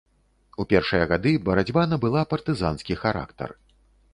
[0.61, 3.49] У першыя гады барацьба набыла партызанскі характар.